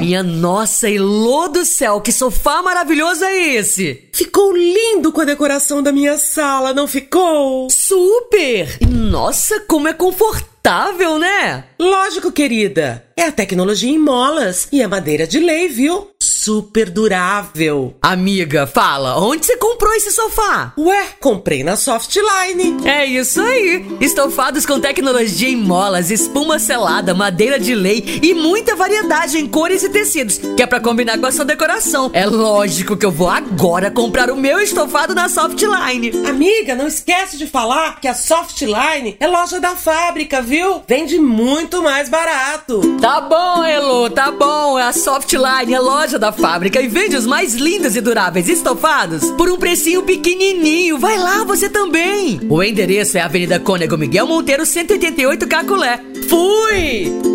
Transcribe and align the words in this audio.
Minha 0.00 0.22
nossa, 0.22 0.88
Elô 0.88 1.48
do 1.48 1.64
céu, 1.64 2.00
que 2.00 2.12
sofá 2.12 2.62
maravilhoso 2.62 3.24
é 3.24 3.54
esse? 3.54 4.08
Ficou 4.12 4.56
lindo 4.56 5.10
com 5.12 5.20
a 5.20 5.24
decoração 5.24 5.82
da 5.82 5.90
minha 5.90 6.16
sala, 6.16 6.72
não 6.72 6.86
ficou? 6.86 7.68
Super! 7.70 8.78
Nossa, 8.88 9.60
como 9.60 9.88
é 9.88 9.92
confortável, 9.92 11.18
né? 11.18 11.64
Lógico, 11.78 12.30
querida. 12.30 13.04
É 13.16 13.24
a 13.24 13.32
tecnologia 13.32 13.90
em 13.90 13.98
molas 13.98 14.68
e 14.70 14.80
é 14.80 14.86
madeira 14.86 15.26
de 15.26 15.40
lei, 15.40 15.68
viu? 15.68 16.10
Super 16.20 16.90
durável. 16.90 17.96
Amiga, 18.00 18.66
fala, 18.66 19.18
onde 19.20 19.44
você 19.44 19.56
comprou 19.56 19.77
esse 19.92 20.10
sofá? 20.10 20.72
Ué, 20.78 21.08
comprei 21.20 21.62
na 21.62 21.76
Softline. 21.76 22.76
É 22.84 23.04
isso 23.04 23.40
aí. 23.40 23.86
Estofados 24.00 24.64
com 24.66 24.80
tecnologia 24.80 25.48
em 25.48 25.56
molas, 25.56 26.10
espuma 26.10 26.58
selada, 26.58 27.14
madeira 27.14 27.58
de 27.58 27.74
lei 27.74 28.20
e 28.22 28.34
muita 28.34 28.76
variedade 28.76 29.38
em 29.38 29.46
cores 29.46 29.82
e 29.82 29.88
tecidos, 29.88 30.38
que 30.56 30.62
é 30.62 30.66
pra 30.66 30.80
combinar 30.80 31.18
com 31.18 31.26
a 31.26 31.32
sua 31.32 31.44
decoração. 31.44 32.10
É 32.12 32.26
lógico 32.26 32.96
que 32.96 33.06
eu 33.06 33.10
vou 33.10 33.28
agora 33.28 33.90
comprar 33.90 34.30
o 34.30 34.36
meu 34.36 34.60
estofado 34.60 35.14
na 35.14 35.28
Softline. 35.28 36.12
Amiga, 36.26 36.74
não 36.74 36.86
esquece 36.86 37.36
de 37.36 37.46
falar 37.46 38.00
que 38.00 38.08
a 38.08 38.14
Softline 38.14 39.16
é 39.18 39.26
loja 39.26 39.60
da 39.60 39.76
fábrica, 39.76 40.40
viu? 40.42 40.82
Vende 40.86 41.18
muito 41.18 41.82
mais 41.82 42.08
barato. 42.08 42.80
Tá 43.00 43.20
bom, 43.20 43.64
Elo, 43.64 44.10
tá 44.10 44.30
bom. 44.30 44.76
A 44.76 44.92
Softline 44.92 45.74
é 45.74 45.80
loja 45.80 46.18
da 46.18 46.32
fábrica 46.32 46.80
e 46.80 46.88
vende 46.88 47.16
os 47.16 47.26
mais 47.26 47.54
lindos 47.54 47.96
e 47.96 48.00
duráveis 48.00 48.48
estofados 48.48 49.30
por 49.32 49.50
um 49.50 49.56
precinho 49.78 50.02
pequenininho. 50.02 50.98
Vai 50.98 51.16
lá, 51.16 51.44
você 51.44 51.68
também. 51.68 52.40
O 52.48 52.60
endereço 52.60 53.16
é 53.16 53.20
Avenida 53.20 53.60
Cônego 53.60 53.96
Miguel 53.96 54.26
Monteiro, 54.26 54.66
188 54.66 55.46
Caculé. 55.46 56.00
Fui! 56.28 57.27